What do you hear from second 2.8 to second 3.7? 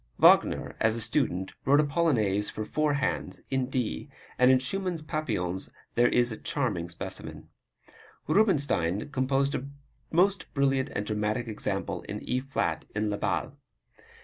hands, in